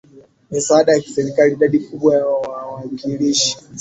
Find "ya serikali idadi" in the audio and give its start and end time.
0.93-1.79